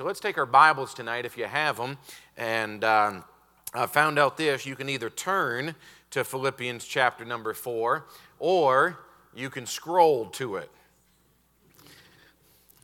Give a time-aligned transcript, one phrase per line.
[0.00, 1.98] So let's take our Bibles tonight if you have them.
[2.38, 3.22] And um,
[3.74, 5.74] I found out this you can either turn
[6.12, 8.06] to Philippians chapter number four
[8.38, 8.98] or
[9.36, 10.70] you can scroll to it.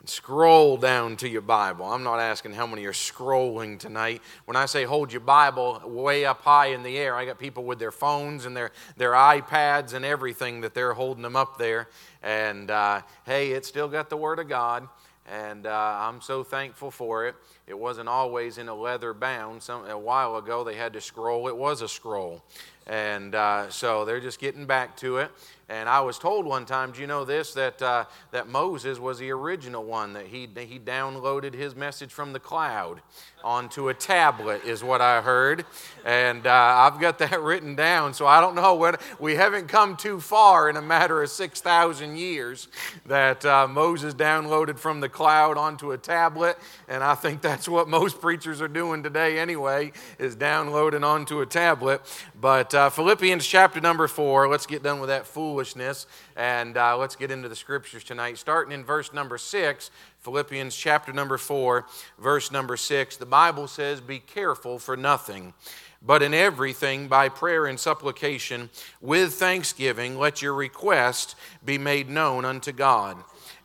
[0.04, 1.87] Scroll down to your Bible.
[1.87, 4.21] I'm not asking how many are scrolling tonight.
[4.44, 7.64] When I say hold your Bible way up high in the air, I got people
[7.64, 11.88] with their phones and their, their iPads and everything that they're holding them up there.
[12.22, 14.87] And uh, hey, it's still got the Word of God
[15.27, 17.34] and uh, I'm so thankful for it.
[17.66, 19.62] It wasn't always in a leather bound.
[19.62, 21.48] Some, a while ago, they had to scroll.
[21.48, 22.43] It was a scroll.
[22.87, 25.31] And uh, so they're just getting back to it.
[25.69, 29.19] And I was told one time, do you know this, that, uh, that Moses was
[29.19, 33.01] the original one, that he, he downloaded his message from the cloud
[33.42, 35.65] onto a tablet, is what I heard.
[36.05, 39.97] And uh, I've got that written down, so I don't know what, we haven't come
[39.97, 42.69] too far in a matter of 6,000 years
[43.06, 46.59] that uh, Moses downloaded from the cloud onto a tablet.
[46.87, 51.47] And I think that's what most preachers are doing today anyway, is downloading onto a
[51.47, 52.03] tablet.
[52.41, 56.07] But uh, Philippians chapter number four, let's get done with that fool foolishness.
[56.37, 58.37] And uh, let's get into the scriptures tonight.
[58.37, 59.91] Starting in verse number six,
[60.21, 61.87] Philippians chapter number four,
[62.19, 65.55] verse number six, the Bible says, Be careful for nothing.
[66.03, 68.69] But in everything, by prayer and supplication,
[69.01, 73.17] with thanksgiving, let your request be made known unto God.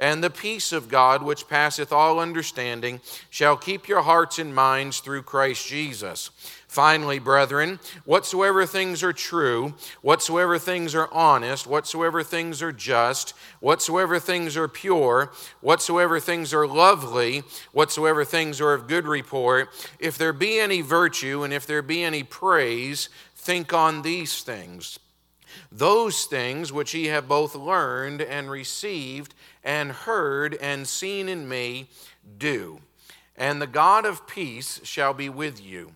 [0.02, 5.00] And the peace of God, which passeth all understanding, shall keep your hearts and minds
[5.00, 6.32] through Christ Jesus.
[6.68, 14.18] Finally, brethren, whatsoever things are true, whatsoever things are honest, whatsoever things are just, whatsoever
[14.18, 20.34] things are pure, whatsoever things are lovely, whatsoever things are of good report, if there
[20.34, 24.98] be any virtue and if there be any praise, think on these things.
[25.72, 31.90] Those things which ye have both learned and received and heard and seen in me,
[32.38, 32.82] do.
[33.36, 35.94] And the God of peace shall be with you.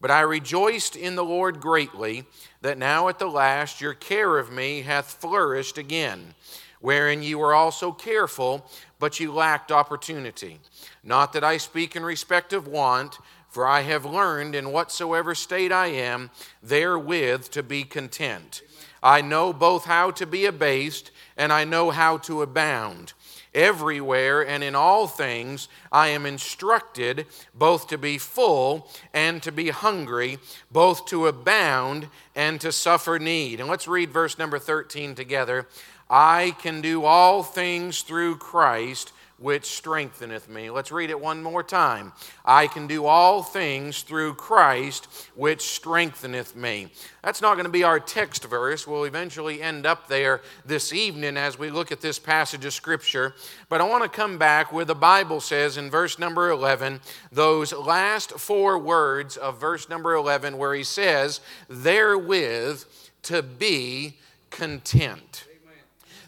[0.00, 2.24] But I rejoiced in the Lord greatly
[2.60, 6.34] that now at the last your care of me hath flourished again,
[6.80, 10.60] wherein ye were also careful, but ye lacked opportunity.
[11.02, 13.18] Not that I speak in respect of want,
[13.48, 16.30] for I have learned in whatsoever state I am,
[16.62, 18.60] therewith to be content.
[19.06, 23.12] I know both how to be abased, and I know how to abound.
[23.54, 29.68] Everywhere and in all things I am instructed both to be full and to be
[29.68, 30.38] hungry,
[30.72, 33.60] both to abound and to suffer need.
[33.60, 35.68] And let's read verse number 13 together.
[36.10, 40.70] I can do all things through Christ which strengtheneth me.
[40.70, 42.12] Let's read it one more time.
[42.44, 46.88] I can do all things through Christ which strengtheneth me.
[47.22, 48.86] That's not going to be our text verse.
[48.86, 53.34] We'll eventually end up there this evening as we look at this passage of Scripture.
[53.68, 57.74] But I want to come back where the Bible says in verse number 11, those
[57.74, 62.84] last four words of verse number 11, where he says, therewith
[63.24, 64.16] to be
[64.50, 65.44] content.
[65.46, 65.74] Amen.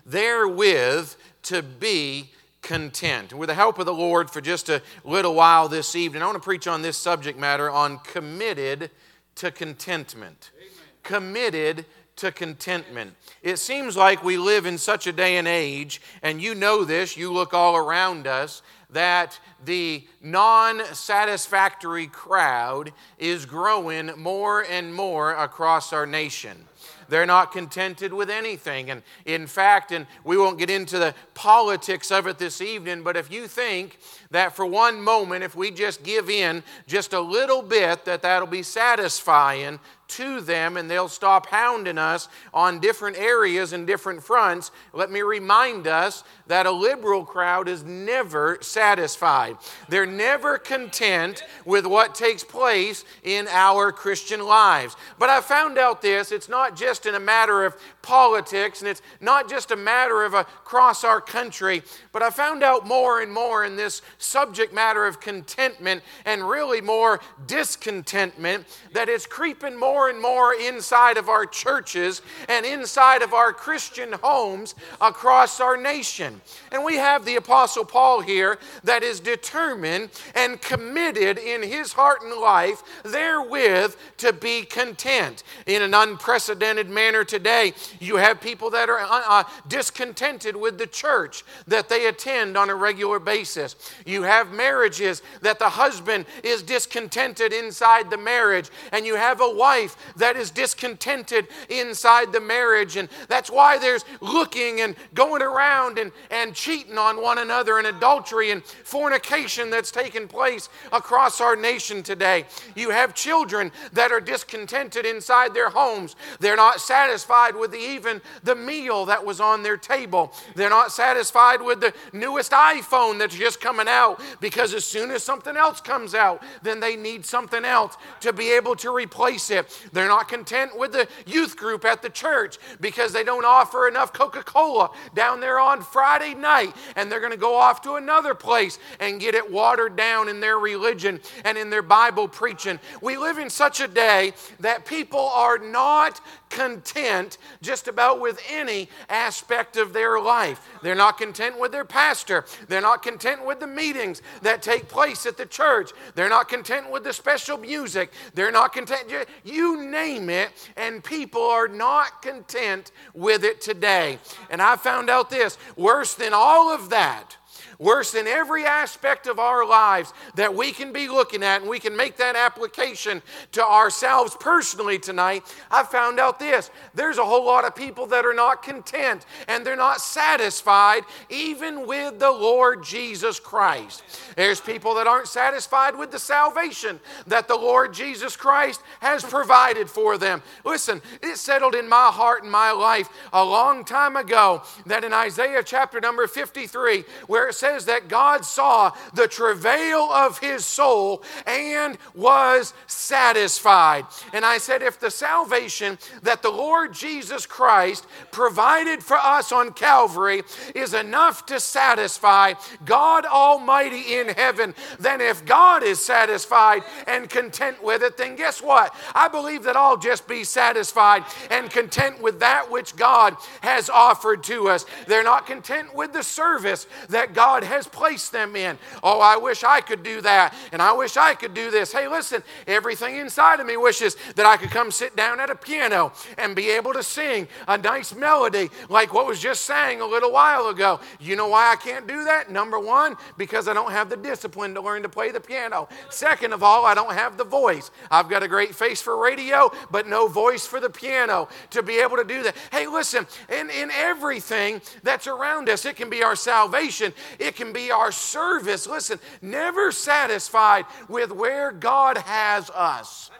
[0.04, 1.14] Therewith
[1.44, 2.32] to be
[2.62, 3.32] content.
[3.32, 6.36] With the help of the Lord for just a little while this evening, I want
[6.36, 8.90] to preach on this subject matter on committed
[9.36, 10.50] to contentment.
[10.56, 10.72] Amen.
[11.02, 11.86] Committed
[12.16, 13.14] to contentment.
[13.42, 17.16] It seems like we live in such a day and age, and you know this,
[17.16, 25.32] you look all around us, that the non satisfactory crowd is growing more and more
[25.32, 26.64] across our nation.
[27.08, 28.90] They're not contented with anything.
[28.90, 33.16] And in fact, and we won't get into the politics of it this evening, but
[33.16, 33.98] if you think
[34.30, 38.46] that for one moment, if we just give in just a little bit, that that'll
[38.46, 44.70] be satisfying to them and they'll stop hounding us on different areas and different fronts,
[44.92, 49.56] let me remind us that a liberal crowd is never satisfied.
[49.88, 54.96] They're never content with what takes place in our Christian lives.
[55.18, 57.76] But I found out this it's not just in a matter of
[58.08, 62.86] politics and it's not just a matter of across our country, but I found out
[62.86, 68.64] more and more in this subject matter of contentment and really more discontentment
[68.94, 74.14] that it's creeping more and more inside of our churches and inside of our Christian
[74.22, 76.40] homes across our nation.
[76.72, 82.22] And we have the Apostle Paul here that is determined and committed in his heart
[82.22, 85.42] and life therewith to be content.
[85.66, 90.86] In an unprecedented manner today, You have people that are uh, uh, discontented with the
[90.86, 93.76] church that they attend on a regular basis.
[94.06, 99.50] You have marriages that the husband is discontented inside the marriage, and you have a
[99.50, 102.96] wife that is discontented inside the marriage.
[102.96, 107.86] And that's why there's looking and going around and, and cheating on one another and
[107.86, 112.44] adultery and fornication that's taking place across our nation today.
[112.74, 116.16] You have children that are discontented inside their homes.
[116.40, 120.32] They're not satisfied with the, even the meal that was on their table.
[120.54, 125.22] They're not satisfied with the newest iPhone that's just coming out because as soon as
[125.22, 129.88] something else comes out, then they need something else to be able to replace it.
[129.92, 134.12] They're not content with the youth group at the church because they don't offer enough
[134.12, 138.34] Coca Cola down there on Friday night and they're going to go off to another
[138.34, 142.78] place and get it watered down in their religion and in their Bible preaching.
[143.00, 146.20] We live in such a day that people are not
[146.50, 150.66] content just about with any aspect of their life.
[150.82, 152.46] They're not content with their pastor.
[152.66, 155.90] They're not content with the meetings that take place at the church.
[156.14, 158.10] They're not content with the special music.
[158.32, 159.12] They're not content.
[159.44, 160.48] You name it,
[160.78, 164.18] and people are not content with it today.
[164.48, 167.37] And I found out this worse than all of that
[167.78, 171.78] worse than every aspect of our lives that we can be looking at, and we
[171.78, 173.22] can make that application
[173.52, 178.26] to ourselves personally tonight, I found out this there's a whole lot of people that
[178.26, 184.02] are not content and they're not satisfied even with the Lord Jesus Christ.
[184.36, 189.88] There's people that aren't satisfied with the salvation that the Lord Jesus Christ has provided
[189.88, 190.42] for them.
[190.64, 195.12] Listen, it settled in my heart and my life a long time ago that in
[195.12, 200.64] Isaiah chapter number 53, where it says, says that God saw the travail of his
[200.64, 204.06] soul and was satisfied.
[204.32, 209.72] And I said, if the salvation that the Lord Jesus Christ provided for us on
[209.72, 210.42] Calvary
[210.74, 212.54] is enough to satisfy
[212.84, 218.62] God Almighty in heaven, then if God is satisfied and content with it, then guess
[218.62, 218.94] what?
[219.14, 224.42] I believe that I'll just be satisfied and content with that which God has offered
[224.44, 224.86] to us.
[225.06, 228.78] They're not content with the service that God God has placed them in.
[229.02, 231.92] Oh, I wish I could do that, and I wish I could do this.
[231.92, 235.56] Hey, listen, everything inside of me wishes that I could come sit down at a
[235.56, 240.06] piano and be able to sing a nice melody like what was just sang a
[240.06, 241.00] little while ago.
[241.18, 242.48] You know why I can't do that?
[242.48, 245.88] Number one, because I don't have the discipline to learn to play the piano.
[246.10, 247.90] Second of all, I don't have the voice.
[248.08, 251.98] I've got a great face for radio, but no voice for the piano to be
[251.98, 252.54] able to do that.
[252.70, 257.72] Hey, listen, in, in everything that's around us, it can be our salvation, it can
[257.72, 258.86] be our service.
[258.86, 263.30] Listen, never satisfied with where God has us.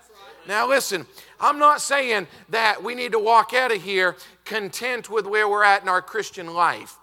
[0.46, 1.06] Now, listen,
[1.40, 5.64] I'm not saying that we need to walk out of here content with where we're
[5.64, 6.96] at in our Christian life.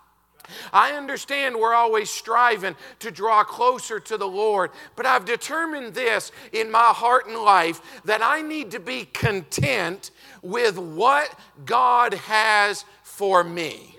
[0.74, 6.32] I understand we're always striving to draw closer to the Lord, but I've determined this
[6.52, 10.12] in my heart and life that I need to be content
[10.42, 13.95] with what God has for me.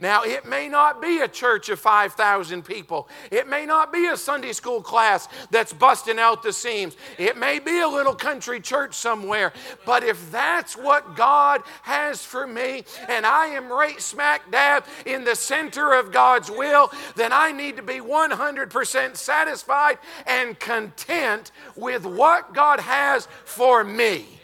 [0.00, 3.08] Now, it may not be a church of 5,000 people.
[3.30, 6.96] It may not be a Sunday school class that's busting out the seams.
[7.18, 9.52] It may be a little country church somewhere.
[9.84, 15.24] But if that's what God has for me, and I am right smack dab in
[15.24, 22.06] the center of God's will, then I need to be 100% satisfied and content with
[22.06, 24.39] what God has for me.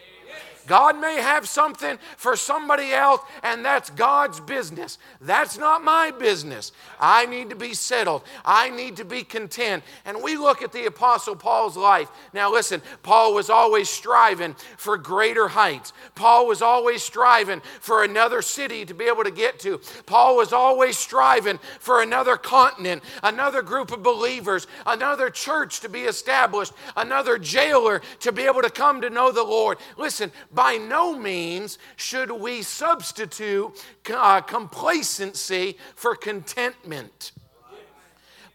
[0.66, 4.98] God may have something for somebody else, and that's God's business.
[5.20, 6.72] That's not my business.
[7.00, 8.22] I need to be settled.
[8.44, 9.84] I need to be content.
[10.04, 12.10] And we look at the Apostle Paul's life.
[12.32, 15.93] Now, listen, Paul was always striving for greater heights.
[16.14, 19.81] Paul was always striving for another city to be able to get to.
[20.06, 26.02] Paul was always striving for another continent, another group of believers, another church to be
[26.02, 29.79] established, another jailer to be able to come to know the Lord.
[29.96, 33.70] Listen, by no means should we substitute
[34.13, 37.31] uh, complacency for contentment.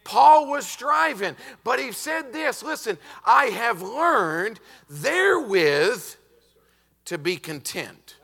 [0.04, 6.16] Paul was striving, but he said this listen, I have learned therewith
[7.06, 8.16] to be content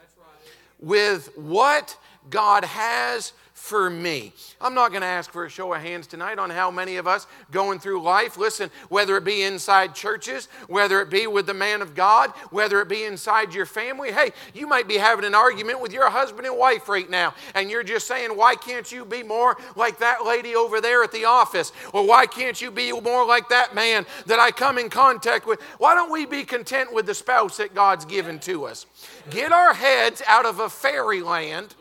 [0.80, 1.96] with what
[2.30, 3.32] God has
[3.68, 4.32] for me.
[4.60, 7.06] I'm not going to ask for a show of hands tonight on how many of
[7.06, 11.54] us going through life, listen, whether it be inside churches, whether it be with the
[11.54, 14.10] man of God, whether it be inside your family.
[14.10, 17.70] Hey, you might be having an argument with your husband and wife right now, and
[17.70, 21.26] you're just saying, why can't you be more like that lady over there at the
[21.26, 21.70] office?
[21.92, 25.60] Or why can't you be more like that man that I come in contact with?
[25.76, 28.86] Why don't we be content with the spouse that God's given to us?
[29.28, 31.74] Get our heads out of a fairyland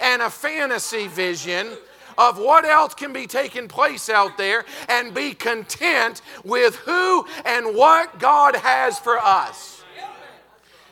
[0.00, 1.68] and a fantasy vision
[2.16, 7.74] of what else can be taking place out there and be content with who and
[7.74, 9.73] what God has for us.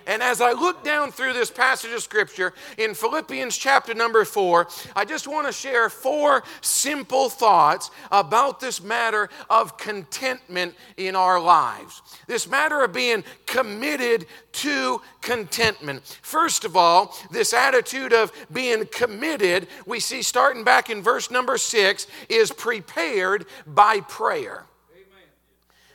[0.06, 4.68] And as I look down through this passage of scripture in Philippians chapter number four,
[4.96, 11.40] I just want to share four simple thoughts about this matter of contentment in our
[11.40, 12.02] lives.
[12.26, 16.18] This matter of being committed to contentment.
[16.22, 21.56] First of all, this attitude of being committed, we see starting back in verse number
[21.58, 24.64] six, is prepared by prayer.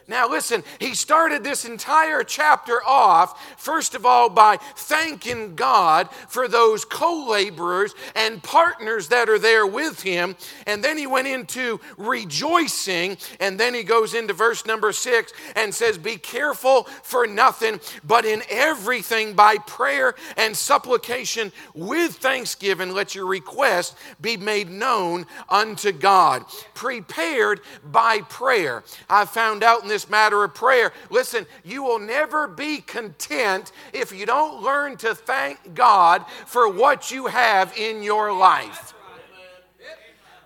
[0.09, 6.47] Now, listen, he started this entire chapter off, first of all, by thanking God for
[6.47, 10.37] those co laborers and partners that are there with him.
[10.65, 13.17] And then he went into rejoicing.
[13.41, 18.23] And then he goes into verse number six and says, Be careful for nothing, but
[18.23, 25.91] in everything by prayer and supplication with thanksgiving, let your request be made known unto
[25.91, 26.45] God.
[26.75, 28.85] Prepared by prayer.
[29.09, 30.93] I found out in this this matter of prayer.
[31.09, 37.09] Listen, you will never be content if you don't learn to thank God for what
[37.09, 38.93] you have in your life.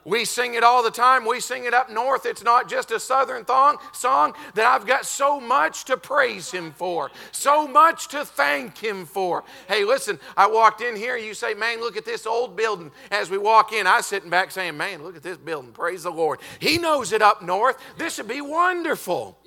[0.04, 1.26] We sing it all the time.
[1.26, 2.26] We sing it up north.
[2.26, 6.72] It's not just a southern thong, song that I've got so much to praise Him
[6.72, 9.44] for, so much to thank Him for.
[9.68, 11.18] Hey, listen, I walked in here.
[11.18, 12.92] You say, man, look at this old building.
[13.12, 15.72] As we walk in, I sitting back saying, man, look at this building.
[15.72, 16.40] Praise the Lord.
[16.60, 17.78] He knows it up north.
[17.98, 19.38] This would be wonderful.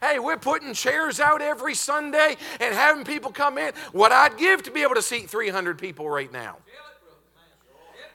[0.00, 3.72] Hey, we're putting chairs out every Sunday and having people come in.
[3.92, 6.58] What I'd give to be able to seat 300 people right now.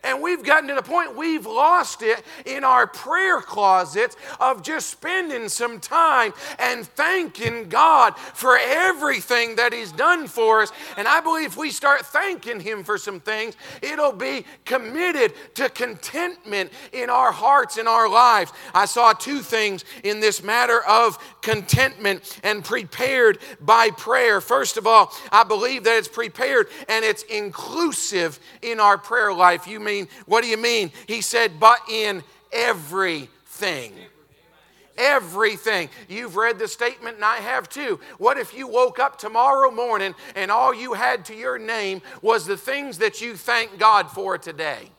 [0.03, 4.89] And we've gotten to the point we've lost it in our prayer closets of just
[4.89, 10.71] spending some time and thanking God for everything that He's done for us.
[10.97, 15.69] And I believe if we start thanking Him for some things, it'll be committed to
[15.69, 18.51] contentment in our hearts and our lives.
[18.73, 24.41] I saw two things in this matter of contentment and prepared by prayer.
[24.41, 29.67] First of all, I believe that it's prepared and it's inclusive in our prayer life.
[29.67, 30.91] You may mean, what do you mean?
[31.07, 33.93] He said, but in everything.
[34.97, 35.89] Everything.
[36.09, 37.99] You've read the statement, and I have too.
[38.17, 42.45] What if you woke up tomorrow morning and all you had to your name was
[42.45, 44.89] the things that you thank God for today?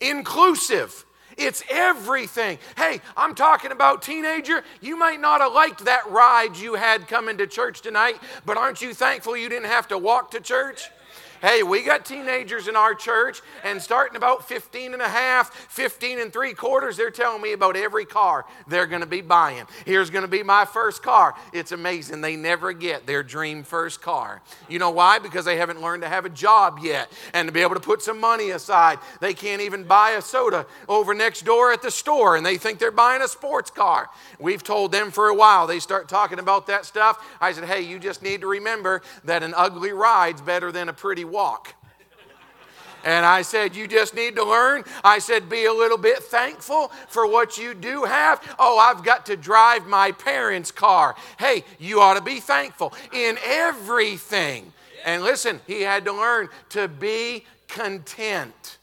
[0.00, 1.04] Inclusive.
[1.36, 2.58] It's everything.
[2.78, 4.64] Hey, I'm talking about teenager.
[4.80, 8.16] You might not have liked that ride you had coming to church tonight,
[8.46, 10.88] but aren't you thankful you didn't have to walk to church?
[11.46, 16.18] Hey, we got teenagers in our church, and starting about 15 and a half, 15
[16.18, 19.64] and three quarters, they're telling me about every car they're going to be buying.
[19.84, 21.36] Here's going to be my first car.
[21.52, 22.20] It's amazing.
[22.20, 24.42] They never get their dream first car.
[24.68, 25.20] You know why?
[25.20, 28.02] Because they haven't learned to have a job yet and to be able to put
[28.02, 28.98] some money aside.
[29.20, 32.80] They can't even buy a soda over next door at the store, and they think
[32.80, 34.10] they're buying a sports car.
[34.40, 35.68] We've told them for a while.
[35.68, 37.24] They start talking about that stuff.
[37.40, 40.92] I said, hey, you just need to remember that an ugly ride's better than a
[40.92, 41.74] pretty walk.
[43.04, 44.82] And I said, You just need to learn.
[45.04, 48.42] I said, Be a little bit thankful for what you do have.
[48.58, 51.14] Oh, I've got to drive my parents' car.
[51.38, 54.72] Hey, you ought to be thankful in everything.
[55.04, 58.75] And listen, he had to learn to be content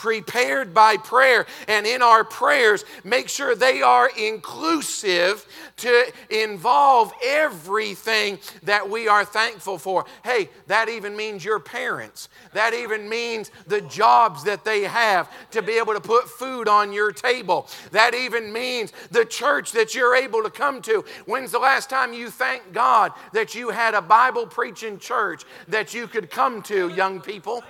[0.00, 1.44] prepared by prayer.
[1.68, 9.26] And in our prayers, make sure they are inclusive to involve everything that we are
[9.26, 10.06] thankful for.
[10.24, 12.30] Hey, that even means your parents.
[12.54, 16.94] That even means the jobs that they have to be able to put food on
[16.94, 17.68] your table.
[17.92, 21.04] That even means the church that you're able to come to.
[21.26, 25.92] When's the last time you thanked God that you had a Bible preaching church that
[25.92, 27.62] you could come to, young people?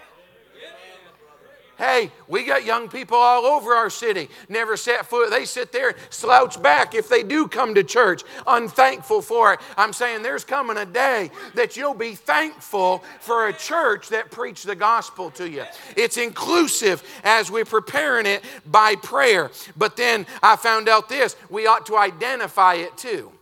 [1.81, 4.29] Hey, we got young people all over our city.
[4.51, 5.31] Never set foot.
[5.31, 9.61] They sit there, slouch back if they do come to church, unthankful for it.
[9.79, 14.67] I'm saying there's coming a day that you'll be thankful for a church that preached
[14.67, 15.65] the gospel to you.
[15.97, 19.51] It's inclusive as we're preparing it by prayer.
[19.75, 23.33] But then I found out this we ought to identify it too.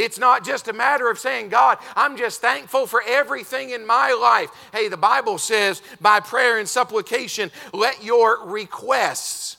[0.00, 4.12] It's not just a matter of saying, God, I'm just thankful for everything in my
[4.12, 4.50] life.
[4.72, 9.58] Hey, the Bible says, by prayer and supplication, let your requests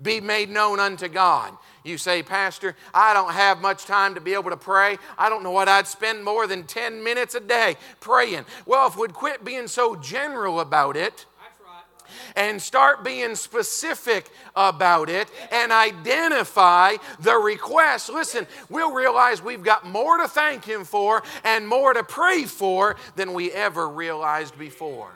[0.00, 1.52] be made known unto God.
[1.84, 4.98] You say, Pastor, I don't have much time to be able to pray.
[5.16, 8.44] I don't know what I'd spend more than 10 minutes a day praying.
[8.66, 11.26] Well, if we'd quit being so general about it,
[12.36, 19.86] and start being specific about it and identify the request, listen, we'll realize we've got
[19.86, 25.12] more to thank Him for and more to pray for than we ever realized before.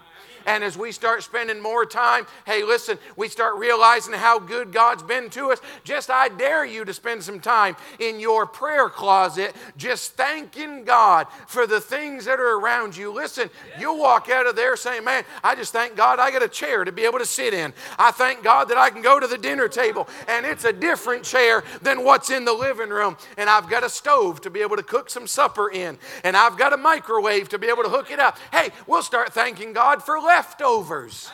[0.47, 5.03] And as we start spending more time, hey, listen, we start realizing how good God's
[5.03, 5.61] been to us.
[5.85, 11.27] Just I dare you to spend some time in your prayer closet just thanking God
[11.47, 13.13] for the things that are around you.
[13.13, 16.49] Listen, you'll walk out of there saying, Man, I just thank God I got a
[16.49, 17.73] chair to be able to sit in.
[17.99, 21.25] I thank God that I can go to the dinner table and it's a different
[21.25, 23.17] chair than what's in the living room.
[23.37, 25.99] And I've got a stove to be able to cook some supper in.
[26.25, 28.39] And I've got a microwave to be able to hook it up.
[28.53, 31.31] Hey, we'll start thanking God for leftovers.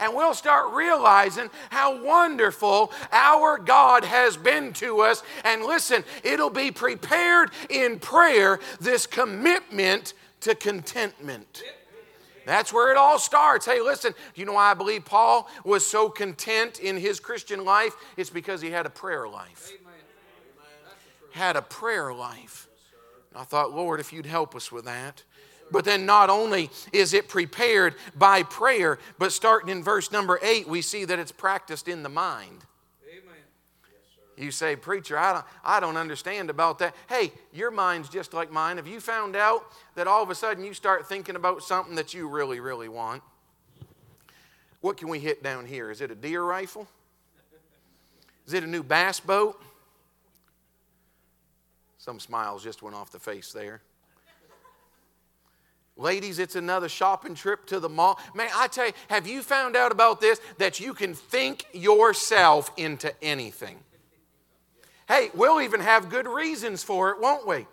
[0.00, 5.22] And we'll start realizing how wonderful our God has been to us.
[5.44, 11.62] And listen, it'll be prepared in prayer, this commitment to contentment.
[12.44, 13.66] That's where it all starts.
[13.66, 17.64] Hey, listen, do you know why I believe Paul was so content in his Christian
[17.64, 17.94] life?
[18.16, 19.72] It's because he had a prayer life.
[21.30, 22.68] Had a prayer life.
[23.34, 25.22] I thought, Lord, if you'd help us with that.
[25.74, 30.68] But then not only is it prepared by prayer, but starting in verse number eight,
[30.68, 32.64] we see that it's practiced in the mind.
[34.36, 36.94] You say, Preacher, I don't, I don't understand about that.
[37.08, 38.76] Hey, your mind's just like mine.
[38.76, 39.64] Have you found out
[39.96, 43.24] that all of a sudden you start thinking about something that you really, really want?
[44.80, 45.90] What can we hit down here?
[45.90, 46.86] Is it a deer rifle?
[48.46, 49.60] Is it a new bass boat?
[51.98, 53.82] Some smiles just went off the face there.
[55.96, 58.18] Ladies, it's another shopping trip to the mall.
[58.34, 60.40] Man, I tell you, have you found out about this?
[60.58, 63.78] That you can think yourself into anything.
[65.06, 67.66] Hey, we'll even have good reasons for it, won't we?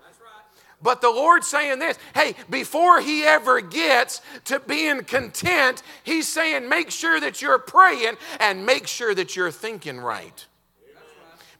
[0.82, 6.68] But the Lord's saying this hey, before He ever gets to being content, He's saying
[6.68, 10.46] make sure that you're praying and make sure that you're thinking right.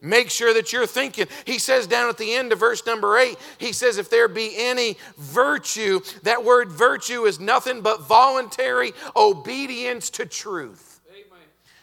[0.05, 1.29] Make sure that you're thinking.
[1.47, 4.53] He says down at the end of verse number eight, he says, if there be
[4.57, 10.89] any virtue, that word virtue is nothing but voluntary obedience to truth.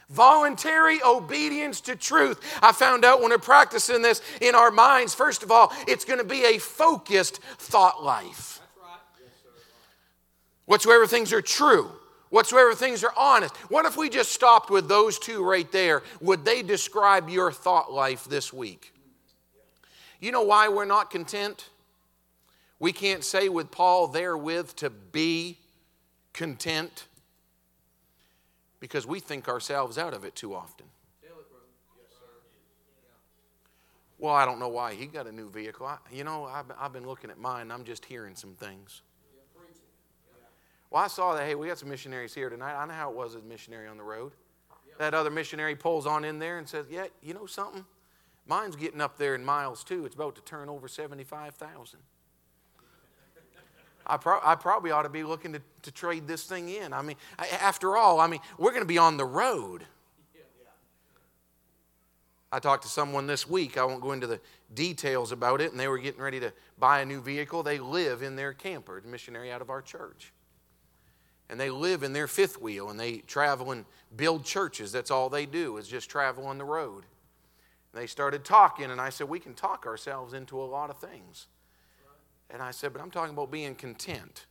[0.10, 2.42] Voluntary obedience to truth.
[2.64, 6.18] I found out when we're practicing this in our minds, first of all, it's going
[6.18, 8.60] to be a focused thought life.
[8.82, 8.98] Right.
[9.20, 9.66] Yes,
[10.66, 11.92] Whatsoever things are true
[12.30, 13.56] whatsoever things are honest.
[13.70, 16.04] What if we just stopped with those two right there?
[16.22, 18.94] Would they describe your thought life this week?
[20.20, 21.70] You know why we're not content?
[22.80, 25.58] We can't say with Paul therewith to be
[26.34, 27.06] content
[28.80, 30.86] because we think ourselves out of it too often.
[34.18, 35.86] Well, I don't know why he got a new vehicle.
[35.86, 37.72] I, you know, I've, I've been looking at mine.
[37.72, 39.02] I'm just hearing some things.
[40.92, 42.76] Well, I saw that, hey, we got some missionaries here tonight.
[42.76, 44.32] I know how it was as a missionary on the road.
[44.98, 47.86] That other missionary pulls on in there and says, yeah, you know something?
[48.48, 50.06] Mine's getting up there in miles too.
[50.06, 52.00] It's about to turn over 75,000.
[54.06, 56.92] I, pro- I probably ought to be looking to, to trade this thing in.
[56.94, 57.16] I mean,
[57.62, 59.86] after all, I mean, we're going to be on the road.
[62.52, 63.78] I talked to someone this week.
[63.78, 64.42] I won't go into the
[64.74, 67.62] details about it, and they were getting ready to buy a new vehicle.
[67.62, 70.34] They live in their camper, the missionary out of our church
[71.50, 73.86] and they live in their fifth wheel and they travel and
[74.16, 74.92] build churches.
[74.92, 77.06] That's all they do is just travel on the road.
[77.92, 81.00] And they started talking, and I said, We can talk ourselves into a lot of
[81.00, 81.48] things.
[82.52, 84.46] And I said, But I'm talking about being content.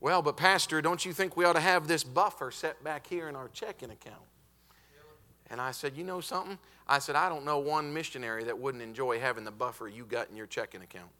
[0.00, 3.28] Well, but Pastor, don't you think we ought to have this buffer set back here
[3.28, 4.22] in our checking account?
[5.50, 6.58] And I said, You know something?
[6.86, 10.30] I said, I don't know one missionary that wouldn't enjoy having the buffer you got
[10.30, 11.10] in your checking account.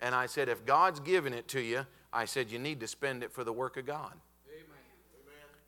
[0.00, 3.22] And I said, If God's given it to you, I said, You need to spend
[3.22, 4.12] it for the work of God.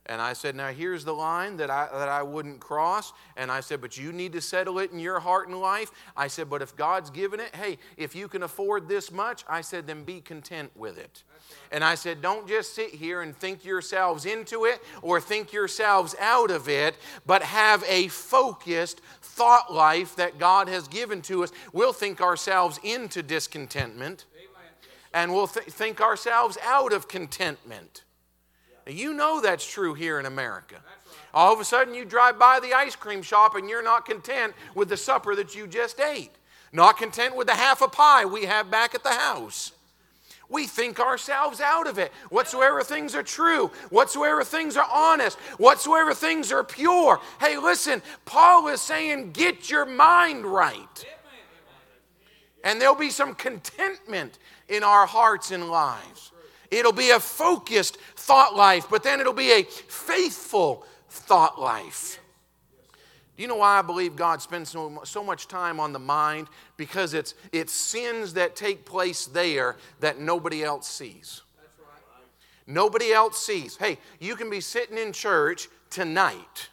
[0.07, 3.13] And I said, Now here's the line that I, that I wouldn't cross.
[3.37, 5.91] And I said, But you need to settle it in your heart and life.
[6.17, 9.61] I said, But if God's given it, hey, if you can afford this much, I
[9.61, 11.23] said, then be content with it.
[11.71, 16.15] And I said, Don't just sit here and think yourselves into it or think yourselves
[16.19, 21.51] out of it, but have a focused thought life that God has given to us.
[21.71, 24.25] We'll think ourselves into discontentment
[25.13, 28.03] and we'll th- think ourselves out of contentment.
[28.87, 30.75] You know that's true here in America.
[31.33, 34.53] All of a sudden, you drive by the ice cream shop and you're not content
[34.75, 36.31] with the supper that you just ate.
[36.71, 39.71] Not content with the half a pie we have back at the house.
[40.49, 42.11] We think ourselves out of it.
[42.29, 47.19] Whatsoever things are true, whatsoever things are honest, whatsoever things are pure.
[47.39, 51.05] Hey, listen, Paul is saying, get your mind right.
[52.63, 54.37] And there'll be some contentment
[54.73, 56.31] in our hearts and lives.
[56.71, 62.19] It'll be a focused thought life, but then it'll be a faithful thought life.
[63.35, 66.47] Do you know why I believe God spends so, so much time on the mind?
[66.77, 71.41] Because it's, it's sins that take place there that nobody else sees.
[72.65, 73.75] Nobody else sees.
[73.75, 76.69] Hey, you can be sitting in church tonight.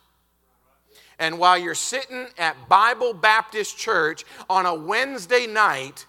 [1.19, 6.07] And while you're sitting at Bible Baptist Church on a Wednesday night,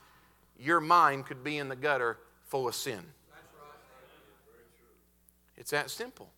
[0.62, 3.00] your mind could be in the gutter full of sin.
[5.58, 6.30] It's that simple.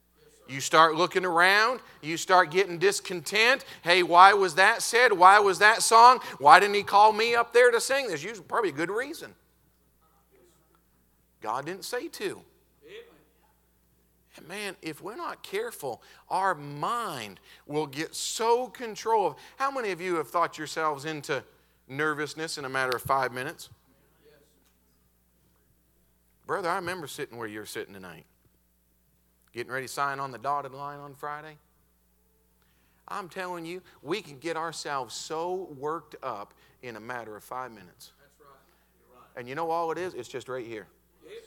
[0.47, 3.63] You start looking around, you start getting discontent.
[3.81, 5.13] Hey, why was that said?
[5.13, 6.19] Why was that song?
[6.39, 8.07] Why didn't he call me up there to sing?
[8.07, 9.33] There's usually probably a good reason.
[11.41, 12.41] God didn't say to.
[14.35, 19.37] And man, if we're not careful, our mind will get so control.
[19.57, 21.43] How many of you have thought yourselves into
[21.87, 23.69] nervousness in a matter of five minutes?
[26.45, 28.25] Brother, I remember sitting where you're sitting tonight.
[29.53, 31.57] Getting ready to sign on the dotted line on Friday?
[33.07, 37.71] I'm telling you, we can get ourselves so worked up in a matter of five
[37.71, 38.11] minutes.
[38.19, 38.47] That's right.
[38.99, 39.39] You're right.
[39.39, 40.13] And you know all it is?
[40.13, 40.87] It's just right here.
[41.25, 41.43] Yes,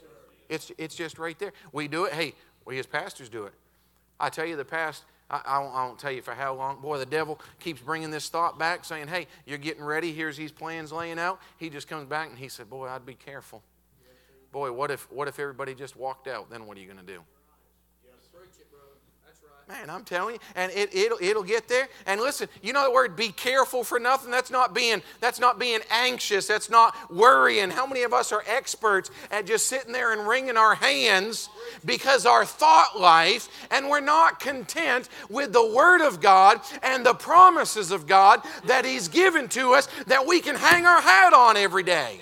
[0.48, 1.52] it's, it's just right there.
[1.72, 2.12] We do it.
[2.12, 3.54] Hey, we as pastors do it.
[4.20, 6.80] I tell you, the past, I, I, won't, I, won't, tell you for how long.
[6.80, 10.12] Boy, the devil keeps bringing this thought back, saying, hey, you're getting ready.
[10.12, 11.40] Here's these plans laying out.
[11.58, 13.62] He just comes back and he said, boy, I'd be careful.
[14.52, 16.50] Boy, what if, what if everybody just walked out?
[16.50, 17.20] Then what are you going to do?
[19.68, 21.88] Man, I'm telling you, and it, it'll, it'll get there.
[22.06, 24.30] And listen, you know the word be careful for nothing?
[24.30, 26.46] That's not being, that's not being anxious.
[26.46, 27.70] That's not worrying.
[27.70, 31.48] How many of us are experts at just sitting there and wringing our hands
[31.84, 37.14] because our thought life, and we're not content with the Word of God and the
[37.14, 41.56] promises of God that He's given to us that we can hang our hat on
[41.56, 42.20] every day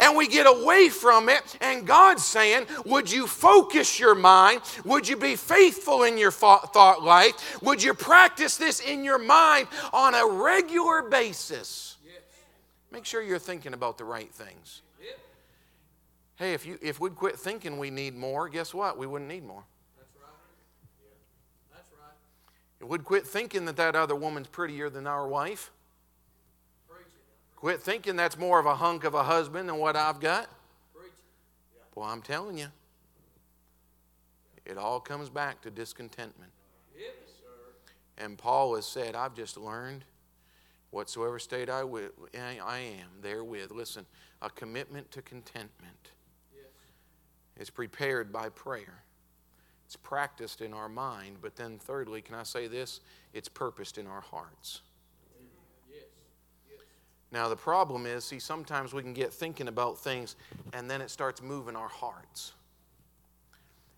[0.00, 1.56] and we get away from it.
[1.60, 4.62] And God's saying, Would you focus your mind?
[4.84, 7.62] Would you be faithful in your thought life?
[7.62, 11.96] Would you practice this in your mind on a regular basis?
[12.92, 14.82] Make sure you're thinking about the right things.
[16.40, 18.96] Hey, if, you, if we'd quit thinking we need more, guess what?
[18.96, 19.62] We wouldn't need more.
[19.98, 21.74] That's right.
[21.74, 22.14] That's right.
[22.80, 25.70] If we'd quit thinking that that other woman's prettier than our wife,
[27.60, 30.48] Quit thinking that's more of a hunk of a husband than what I've got.
[31.94, 32.68] Well, I'm telling you,
[34.64, 36.52] it all comes back to discontentment.
[38.16, 40.06] And Paul has said, I've just learned
[40.90, 43.72] whatsoever state I, with, I am therewith.
[43.72, 44.06] Listen,
[44.40, 46.12] a commitment to contentment
[47.58, 49.02] is prepared by prayer.
[49.84, 53.00] It's practiced in our mind, but then thirdly, can I say this?
[53.34, 54.80] It's purposed in our hearts.
[57.32, 60.36] Now, the problem is, see, sometimes we can get thinking about things
[60.72, 62.52] and then it starts moving our hearts.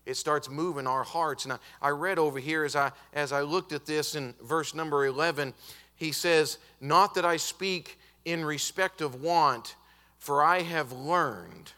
[0.05, 1.45] It starts moving our hearts.
[1.45, 4.75] And I, I read over here as I, as I looked at this in verse
[4.75, 5.53] number 11,
[5.95, 9.75] he says, Not that I speak in respect of want,
[10.19, 11.71] for I have learned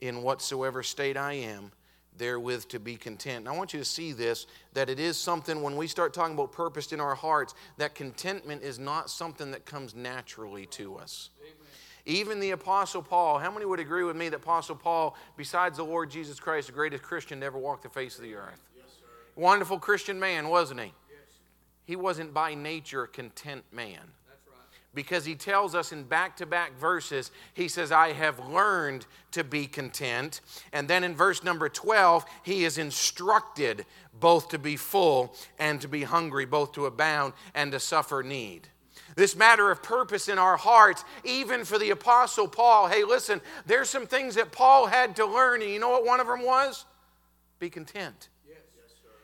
[0.00, 1.72] in whatsoever state I am
[2.18, 3.38] therewith to be content.
[3.38, 6.34] And I want you to see this that it is something when we start talking
[6.34, 11.30] about purpose in our hearts, that contentment is not something that comes naturally to us.
[11.40, 11.54] Amen.
[12.06, 15.84] Even the Apostle Paul, how many would agree with me that Apostle Paul, besides the
[15.84, 18.62] Lord Jesus Christ, the greatest Christian to ever walk the face of the earth?
[18.76, 18.86] Yes,
[19.36, 20.86] Wonderful Christian man, wasn't he?
[20.86, 21.36] Yes.
[21.84, 24.12] He wasn't by nature a content man
[24.94, 29.44] because he tells us in back to back verses, he says, I have learned to
[29.44, 30.40] be content.
[30.72, 33.84] And then in verse number 12, he is instructed
[34.18, 38.68] both to be full and to be hungry, both to abound and to suffer need.
[39.14, 42.88] This matter of purpose in our hearts, even for the Apostle Paul.
[42.88, 46.20] Hey, listen, there's some things that Paul had to learn, and you know what one
[46.20, 46.84] of them was?
[47.58, 48.28] Be content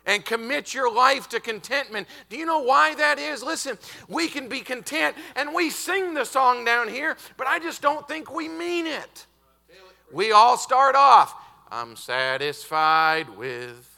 [0.07, 2.07] and commit your life to contentment.
[2.29, 3.43] Do you know why that is?
[3.43, 7.81] Listen, we can be content and we sing the song down here, but I just
[7.81, 9.27] don't think we mean it.
[10.13, 11.35] We all start off,
[11.71, 13.91] I'm satisfied with.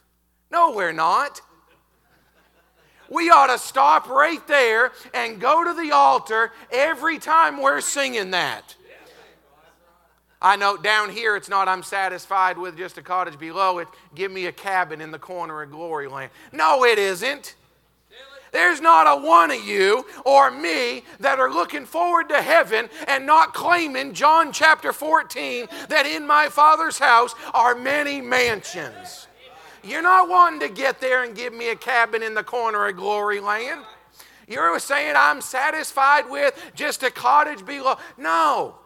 [0.51, 1.40] No, we're not.
[3.09, 8.31] We ought to stop right there and go to the altar every time we're singing
[8.31, 8.76] that.
[10.40, 13.88] I know down here it's not I'm satisfied with just a cottage below it.
[14.14, 16.31] Give me a cabin in the corner of glory land.
[16.53, 17.55] No, it isn't.
[18.53, 23.27] There's not a one of you or me that are looking forward to heaven and
[23.27, 29.27] not claiming John chapter 14 that in my Father's house are many mansions.
[29.83, 32.96] You're not wanting to get there and give me a cabin in the corner of
[32.96, 33.83] glory land.
[34.49, 37.96] You're saying I'm satisfied with just a cottage below.
[38.16, 38.77] No.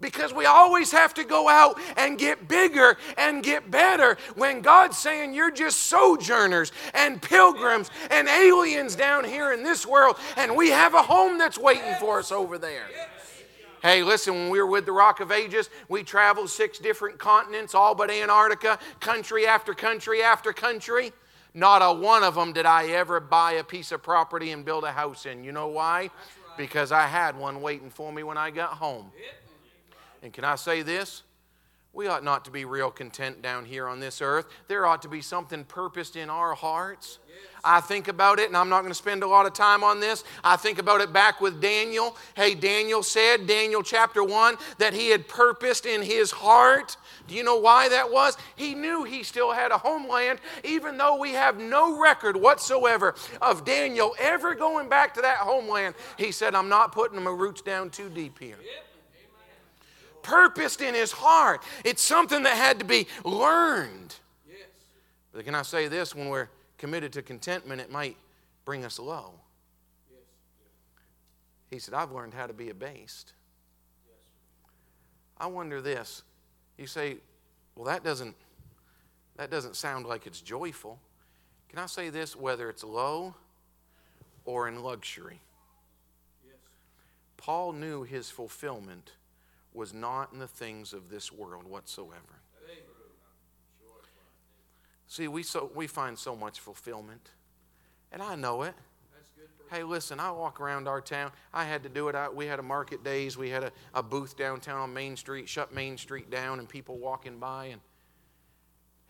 [0.00, 4.96] Because we always have to go out and get bigger and get better when God's
[4.96, 10.70] saying you're just sojourners and pilgrims and aliens down here in this world, and we
[10.70, 12.86] have a home that's waiting for us over there.
[13.82, 17.74] Hey, listen, when we were with the Rock of Ages, we traveled six different continents,
[17.74, 21.12] all but Antarctica, country after country after country.
[21.54, 24.84] Not a one of them did I ever buy a piece of property and build
[24.84, 25.44] a house in.
[25.44, 26.10] You know why?
[26.56, 29.10] Because I had one waiting for me when I got home.
[30.22, 31.22] And can I say this?
[31.92, 34.46] We ought not to be real content down here on this earth.
[34.68, 37.18] There ought to be something purposed in our hearts.
[37.64, 39.98] I think about it, and I'm not going to spend a lot of time on
[39.98, 40.22] this.
[40.44, 42.16] I think about it back with Daniel.
[42.36, 46.96] Hey, Daniel said, Daniel chapter 1, that he had purposed in his heart.
[47.26, 48.36] Do you know why that was?
[48.54, 53.64] He knew he still had a homeland, even though we have no record whatsoever of
[53.64, 55.96] Daniel ever going back to that homeland.
[56.16, 58.58] He said, I'm not putting my roots down too deep here.
[58.62, 58.89] Yep
[60.22, 61.62] purposed in his heart.
[61.84, 64.14] It's something that had to be learned.
[64.48, 64.68] Yes.
[65.32, 66.14] But can I say this?
[66.14, 68.16] When we're committed to contentment, it might
[68.64, 69.32] bring us low.
[70.10, 70.20] Yes.
[71.70, 73.32] He said, I've learned how to be abased.
[74.06, 74.26] Yes.
[75.38, 76.22] I wonder this.
[76.78, 77.16] You say,
[77.74, 78.34] well, that doesn't,
[79.36, 80.98] that doesn't sound like it's joyful.
[81.68, 82.34] Can I say this?
[82.34, 83.34] Whether it's low
[84.44, 85.40] or in luxury.
[86.44, 86.56] Yes.
[87.36, 89.12] Paul knew his fulfillment
[89.72, 92.40] was not in the things of this world whatsoever.
[95.06, 97.30] See, we, so, we find so much fulfillment,
[98.12, 98.74] and I know it.
[99.68, 101.30] Hey, listen, I walk around our town.
[101.52, 102.14] I had to do it.
[102.14, 103.36] I, we had a market days.
[103.36, 106.98] We had a, a booth downtown on Main Street, shut Main Street down, and people
[106.98, 107.66] walking by.
[107.66, 107.80] And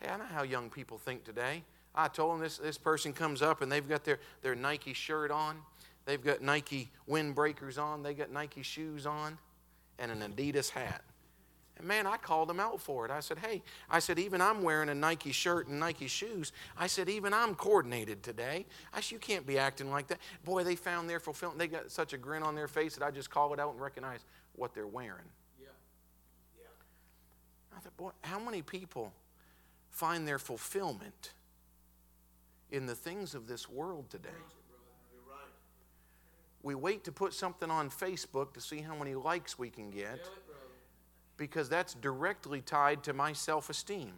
[0.00, 1.64] hey, I know how young people think today.
[1.94, 5.30] I told them this, this person comes up and they've got their, their Nike shirt
[5.30, 5.56] on.
[6.04, 8.02] They've got Nike windbreakers on.
[8.02, 9.38] They got Nike shoes on
[10.00, 11.02] and an Adidas hat.
[11.78, 13.10] And man, I called him out for it.
[13.10, 16.52] I said, hey, I said, even I'm wearing a Nike shirt and Nike shoes.
[16.76, 18.66] I said, even I'm coordinated today.
[18.92, 20.18] I said, you can't be acting like that.
[20.44, 21.58] Boy, they found their fulfillment.
[21.58, 23.80] They got such a grin on their face that I just call it out and
[23.80, 24.20] recognize
[24.56, 25.30] what they're wearing.
[25.58, 25.68] Yeah.
[26.58, 27.76] Yeah.
[27.76, 29.12] I thought, boy, how many people
[29.90, 31.32] find their fulfillment
[32.70, 34.28] in the things of this world today?
[36.62, 40.28] We wait to put something on Facebook to see how many likes we can get
[41.36, 44.12] because that's directly tied to my self esteem.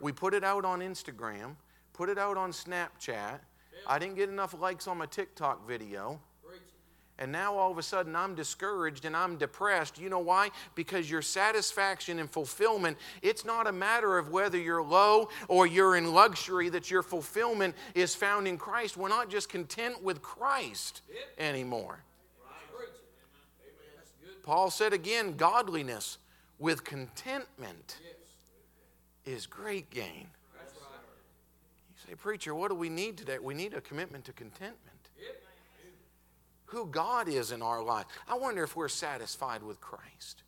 [0.00, 1.56] We put it out on Instagram,
[1.92, 3.40] put it out on Snapchat.
[3.86, 6.20] I didn't get enough likes on my TikTok video.
[7.18, 9.98] And now all of a sudden I'm discouraged and I'm depressed.
[9.98, 10.50] You know why?
[10.74, 15.96] Because your satisfaction and fulfillment, it's not a matter of whether you're low or you're
[15.96, 18.96] in luxury, that your fulfillment is found in Christ.
[18.96, 21.02] We're not just content with Christ
[21.38, 22.00] anymore.
[24.42, 26.18] Paul said again, godliness
[26.58, 27.98] with contentment
[29.24, 30.26] is great gain.
[31.88, 33.38] You say, Preacher, what do we need today?
[33.38, 35.01] We need a commitment to contentment
[36.72, 38.06] who God is in our life.
[38.26, 40.42] I wonder if we're satisfied with Christ.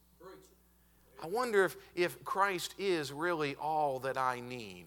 [1.22, 4.86] I wonder if, if Christ is really all that I need.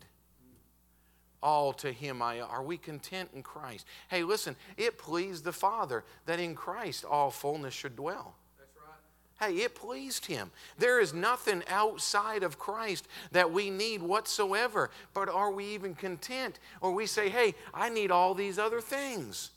[1.42, 3.86] All to Him I are we content in Christ?
[4.10, 8.36] Hey, listen, it pleased the Father that in Christ all fullness should dwell.
[8.58, 9.54] That's right.
[9.54, 10.50] Hey, it pleased him.
[10.80, 14.90] There is nothing outside of Christ that we need whatsoever.
[15.14, 16.60] But are we even content?
[16.82, 19.52] Or we say, hey, I need all these other things.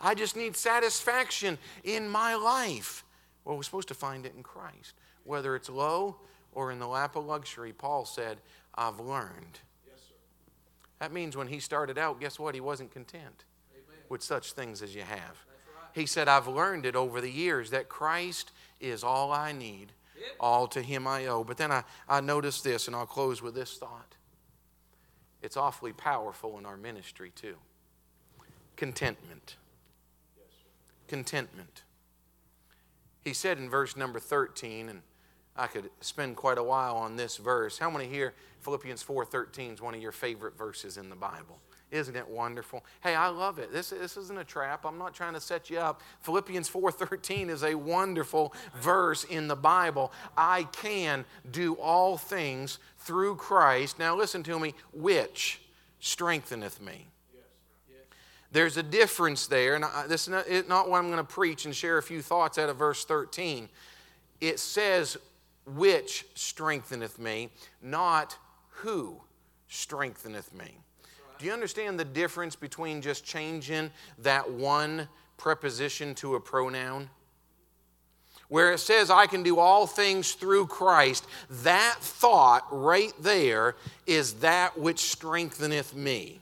[0.00, 3.04] I just need satisfaction in my life.
[3.44, 4.94] Well, we're supposed to find it in Christ.
[5.24, 6.16] Whether it's low
[6.52, 8.38] or in the lap of luxury, Paul said,
[8.74, 9.60] I've learned.
[9.86, 10.14] Yes, sir.
[11.00, 12.54] That means when he started out, guess what?
[12.54, 14.00] He wasn't content Amen.
[14.08, 15.18] with such things as you have.
[15.18, 15.86] Right.
[15.94, 20.28] He said, I've learned it over the years that Christ is all I need, yep.
[20.38, 21.42] all to him I owe.
[21.42, 24.14] But then I, I noticed this, and I'll close with this thought.
[25.42, 27.56] It's awfully powerful in our ministry, too.
[28.76, 29.56] Contentment
[31.08, 31.82] contentment.
[33.24, 35.02] He said in verse number 13, and
[35.56, 37.78] I could spend quite a while on this verse.
[37.78, 41.60] How many here Philippians 4:13 is one of your favorite verses in the Bible?
[41.90, 42.84] Isn't it wonderful?
[43.00, 43.72] Hey, I love it.
[43.72, 44.84] This, this isn't a trap.
[44.84, 46.02] I'm not trying to set you up.
[46.20, 50.12] Philippians 4:13 is a wonderful verse in the Bible.
[50.36, 53.98] I can do all things through Christ.
[53.98, 55.62] Now listen to me, which
[55.98, 57.08] strengtheneth me.
[58.50, 61.24] There's a difference there, and I, this is not, it, not what I'm going to
[61.24, 63.68] preach and share a few thoughts out of verse 13.
[64.40, 65.18] It says,
[65.66, 67.50] which strengtheneth me,
[67.82, 68.36] not
[68.70, 69.20] who
[69.68, 70.78] strengtheneth me.
[71.38, 77.10] Do you understand the difference between just changing that one preposition to a pronoun?
[78.48, 84.34] Where it says, I can do all things through Christ, that thought right there is
[84.34, 86.40] that which strengtheneth me.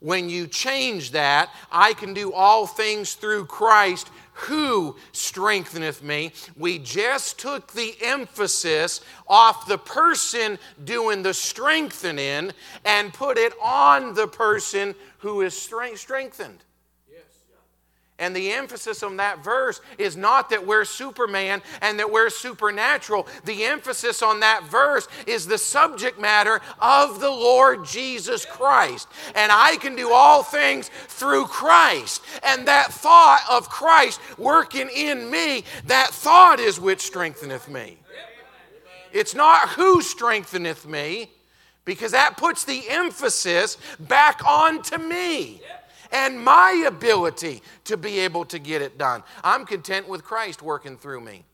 [0.00, 6.32] When you change that, I can do all things through Christ who strengtheneth me.
[6.56, 12.52] We just took the emphasis off the person doing the strengthening
[12.84, 16.62] and put it on the person who is strengthened.
[18.20, 23.28] And the emphasis on that verse is not that we're Superman and that we're supernatural.
[23.44, 29.06] The emphasis on that verse is the subject matter of the Lord Jesus Christ.
[29.36, 32.24] And I can do all things through Christ.
[32.42, 37.98] And that thought of Christ working in me, that thought is which strengtheneth me.
[39.12, 41.30] It's not who strengtheneth me,
[41.84, 45.62] because that puts the emphasis back onto me
[46.12, 49.22] and my ability to be able to get it done.
[49.42, 51.44] I'm content with Christ working through me.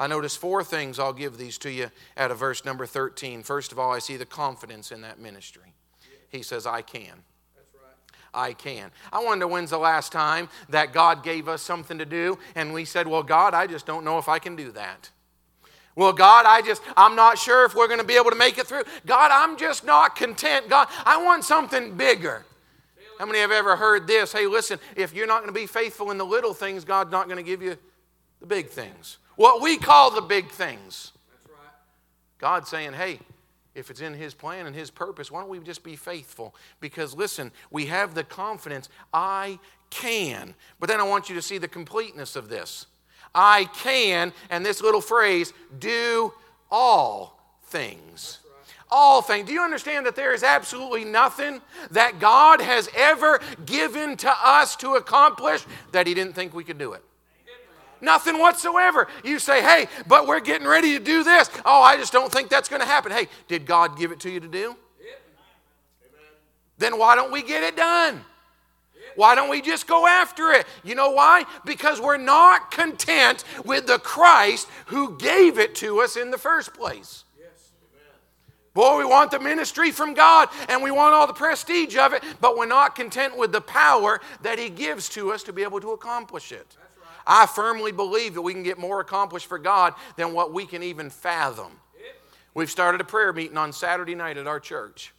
[0.00, 0.98] I notice four things.
[0.98, 3.42] I'll give these to you out of verse number 13.
[3.42, 5.74] First of all, I see the confidence in that ministry.
[6.28, 7.22] He says, I can.
[8.34, 8.90] I can.
[9.12, 12.84] I wonder when's the last time that God gave us something to do and we
[12.84, 15.10] said, Well, God, I just don't know if I can do that.
[15.94, 18.56] Well, God, I just, I'm not sure if we're going to be able to make
[18.56, 18.84] it through.
[19.04, 20.70] God, I'm just not content.
[20.70, 22.46] God, I want something bigger.
[23.18, 24.32] How many have ever heard this?
[24.32, 27.26] Hey, listen, if you're not going to be faithful in the little things, God's not
[27.26, 27.76] going to give you
[28.40, 29.18] the big things.
[29.36, 31.12] What we call the big things.
[31.30, 31.72] That's right.
[32.38, 33.20] God's saying, hey,
[33.74, 36.54] if it's in His plan and His purpose, why don't we just be faithful?
[36.80, 39.58] Because listen, we have the confidence, I
[39.90, 40.54] can.
[40.80, 42.86] But then I want you to see the completeness of this.
[43.34, 46.32] I can, and this little phrase, do
[46.70, 48.40] all things
[48.92, 49.48] all things.
[49.48, 54.76] Do you understand that there is absolutely nothing that God has ever given to us
[54.76, 57.02] to accomplish that He didn't think we could do it?
[58.02, 59.08] Nothing whatsoever.
[59.24, 61.48] You say, hey, but we're getting ready to do this.
[61.64, 63.12] Oh, I just don't think that's going to happen.
[63.12, 64.76] Hey, did God give it to you to do?
[66.78, 68.24] Then why don't we get it done?
[69.14, 70.66] Why don't we just go after it?
[70.82, 71.44] You know why?
[71.64, 76.74] Because we're not content with the Christ who gave it to us in the first
[76.74, 77.24] place.
[78.74, 82.22] Boy, we want the ministry from God and we want all the prestige of it,
[82.40, 85.80] but we're not content with the power that He gives to us to be able
[85.80, 86.76] to accomplish it.
[87.26, 90.82] I firmly believe that we can get more accomplished for God than what we can
[90.82, 91.72] even fathom.
[92.54, 95.12] We've started a prayer meeting on Saturday night at our church.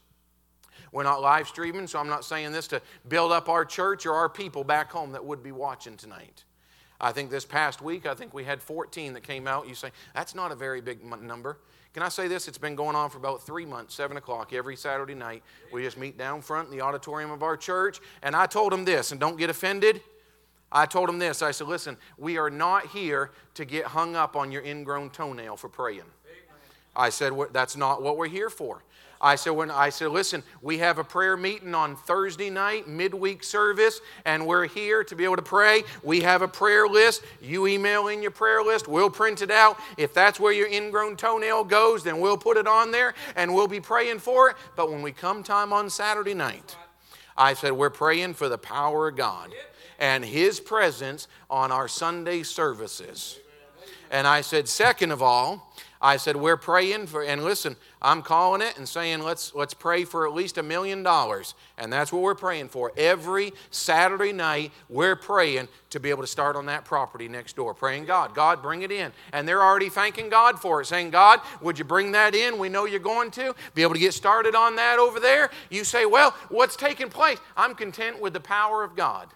[0.92, 4.14] We're not live streaming, so I'm not saying this to build up our church or
[4.14, 6.44] our people back home that would be watching tonight.
[7.02, 9.68] I think this past week, I think we had 14 that came out.
[9.68, 11.58] You say, that's not a very big number.
[11.94, 12.48] Can I say this?
[12.48, 15.44] It's been going on for about three months, 7 o'clock every Saturday night.
[15.72, 18.00] We just meet down front in the auditorium of our church.
[18.24, 20.02] And I told them this, and don't get offended.
[20.72, 21.44] I told them this.
[21.44, 25.56] I said, listen, we are not here to get hung up on your ingrown toenail
[25.56, 26.02] for praying.
[26.96, 28.84] I said, that's not what we're here for.
[29.24, 33.42] I said, when I said, listen, we have a prayer meeting on Thursday night, midweek
[33.42, 35.84] service, and we're here to be able to pray.
[36.04, 37.24] We have a prayer list.
[37.42, 39.80] You email in your prayer list, we'll print it out.
[39.98, 43.70] If that's where your ingrown toenail goes, then we'll put it on there and we'll
[43.70, 44.58] be praying for it.
[44.76, 46.76] But when we come time on Saturday night,
[47.38, 49.54] I said, we're praying for the power of God
[50.00, 53.40] and His presence on our Sunday services.
[54.12, 58.62] And I said, second of all, I said, we're praying for, and listen, I'm calling
[58.62, 61.54] it and saying, let's, let's pray for at least a million dollars.
[61.78, 62.92] And that's what we're praying for.
[62.98, 67.74] Every Saturday night, we're praying to be able to start on that property next door.
[67.74, 69.14] Praying God, God, bring it in.
[69.32, 72.58] And they're already thanking God for it, saying, God, would you bring that in?
[72.58, 73.56] We know you're going to.
[73.74, 75.52] Be able to get started on that over there.
[75.70, 77.40] You say, well, what's taking place?
[77.56, 79.30] I'm content with the power of God.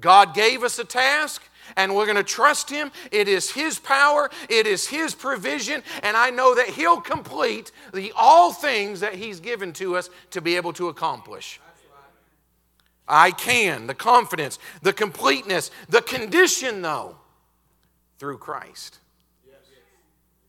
[0.00, 1.42] God gave us a task
[1.76, 2.90] and we're going to trust Him.
[3.10, 8.12] It is His power, it is His provision, and I know that He'll complete the
[8.16, 11.60] all things that He's given to us to be able to accomplish.
[13.08, 17.16] I can, the confidence, the completeness, the condition, though,
[18.18, 18.98] through Christ.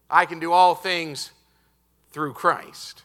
[0.10, 1.32] I can do all things
[2.12, 3.04] through Christ.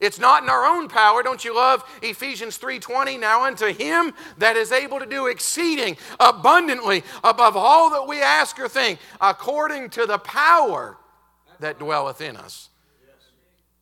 [0.00, 1.22] It's not in our own power.
[1.22, 3.18] Don't you love Ephesians 3:20?
[3.18, 8.58] Now unto him that is able to do exceeding abundantly above all that we ask
[8.60, 10.96] or think, according to the power
[11.58, 12.68] that dwelleth in us.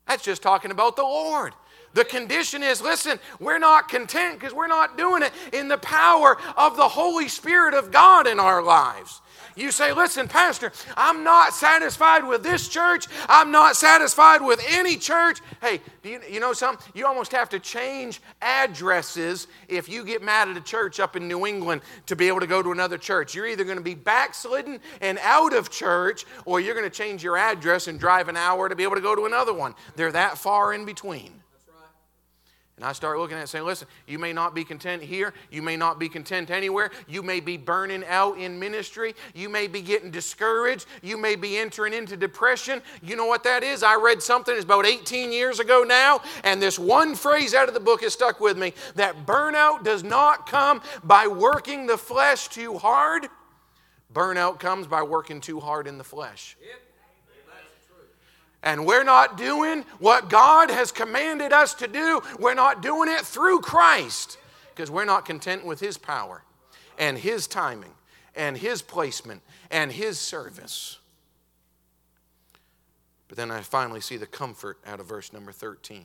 [0.06, 1.52] That's just talking about the Lord.
[1.96, 6.36] The condition is listen, we're not content because we're not doing it in the power
[6.54, 9.22] of the Holy Spirit of God in our lives.
[9.56, 13.06] You say, listen, Pastor, I'm not satisfied with this church.
[13.30, 15.40] I'm not satisfied with any church.
[15.62, 16.86] Hey, do you, you know something?
[16.94, 21.26] You almost have to change addresses if you get mad at a church up in
[21.26, 23.34] New England to be able to go to another church.
[23.34, 27.24] You're either going to be backslidden and out of church, or you're going to change
[27.24, 29.74] your address and drive an hour to be able to go to another one.
[29.94, 31.40] They're that far in between.
[32.76, 35.32] And I start looking at it saying, listen, you may not be content here.
[35.50, 36.90] You may not be content anywhere.
[37.08, 39.14] You may be burning out in ministry.
[39.34, 40.84] You may be getting discouraged.
[41.02, 42.82] You may be entering into depression.
[43.02, 43.82] You know what that is?
[43.82, 47.72] I read something, it's about 18 years ago now, and this one phrase out of
[47.72, 52.48] the book has stuck with me that burnout does not come by working the flesh
[52.48, 53.26] too hard.
[54.12, 56.56] Burnout comes by working too hard in the flesh.
[56.60, 56.85] Yep
[58.66, 63.20] and we're not doing what God has commanded us to do, we're not doing it
[63.20, 64.38] through Christ
[64.74, 66.42] because we're not content with His power
[66.98, 67.92] and His timing
[68.34, 70.98] and His placement and His service.
[73.28, 76.04] But then I finally see the comfort out of verse number 13.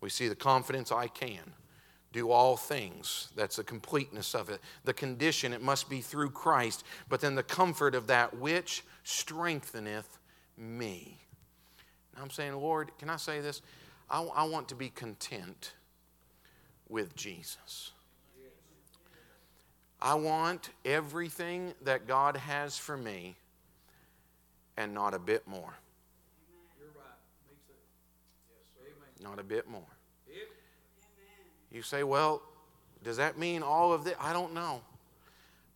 [0.00, 1.54] We see the confidence I can
[2.12, 3.30] do all things.
[3.34, 4.60] That's the completeness of it.
[4.84, 6.84] The condition, it must be through Christ.
[7.08, 10.18] But then the comfort of that which strengtheneth
[10.56, 11.18] me.
[12.20, 13.62] I'm saying, Lord, can I say this?
[14.10, 15.74] I, I want to be content
[16.88, 17.92] with Jesus.
[20.00, 23.36] I want everything that God has for me
[24.76, 25.74] and not a bit more.
[29.20, 29.82] Not a bit more.
[31.70, 32.42] You say, well,
[33.02, 34.14] does that mean all of this?
[34.20, 34.80] I don't know.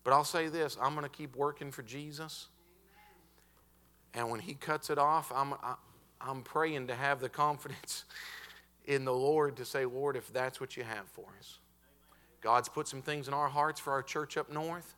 [0.05, 2.49] But I'll say this I'm going to keep working for Jesus.
[4.14, 5.55] And when He cuts it off, I'm,
[6.24, 8.04] I'm praying to have the confidence
[8.84, 11.58] in the Lord to say, Lord, if that's what you have for us.
[12.40, 14.94] God's put some things in our hearts for our church up north.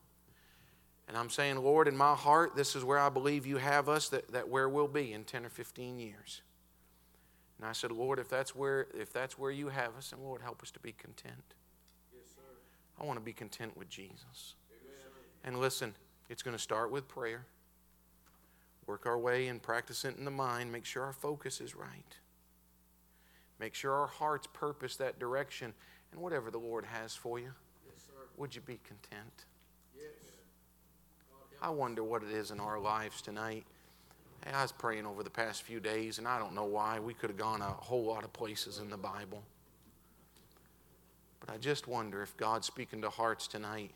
[1.07, 4.09] And I'm saying, Lord, in my heart, this is where I believe you have us,
[4.09, 6.41] that, that where we'll be in 10 or 15 years.
[7.59, 10.41] And I said, Lord, if that's where, if that's where you have us, and Lord,
[10.41, 11.55] help us to be content.
[12.13, 12.35] Yes,
[12.99, 14.55] I want to be content with Jesus.
[14.71, 14.97] Amen.
[15.45, 15.95] And listen,
[16.31, 17.45] it's going to start with prayer
[18.87, 22.17] work our way and practice it in the mind, make sure our focus is right.
[23.59, 25.73] Make sure our hearts purpose that direction
[26.13, 27.53] and whatever the Lord has for you.
[27.87, 29.45] Yes, would you be content?
[29.97, 30.07] Yes.
[31.63, 33.65] I wonder what it is in our lives tonight.
[34.45, 36.99] Hey, I was praying over the past few days, and I don't know why.
[36.99, 39.43] We could have gone a whole lot of places in the Bible.
[41.41, 43.93] But I just wonder if God's speaking to hearts tonight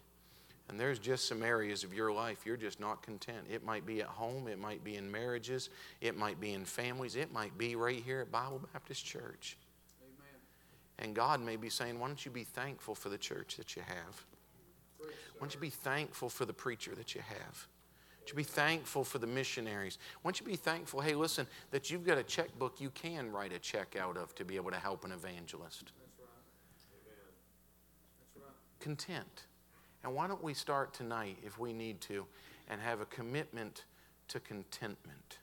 [0.69, 3.47] and there's just some areas of your life you're just not content.
[3.51, 7.17] It might be at home, it might be in marriages, it might be in families,
[7.17, 9.57] it might be right here at Bible Baptist Church.
[10.03, 10.41] Amen.
[10.99, 13.83] And God may be saying, Why don't you be thankful for the church that you
[13.83, 14.25] have?
[14.99, 15.09] Why
[15.41, 17.39] don't you be thankful for the preacher that you have?
[17.39, 19.99] Why don't you be thankful for the missionaries?
[20.21, 23.53] Why don't you be thankful, hey, listen, that you've got a checkbook you can write
[23.53, 25.93] a check out of to be able to help an evangelist?
[25.99, 26.29] That's right.
[27.07, 27.17] Amen.
[28.21, 28.81] That's right.
[28.81, 29.48] Content.
[30.05, 32.27] And why don't we start tonight, if we need to,
[32.69, 33.85] and have a commitment
[34.29, 35.39] to contentment?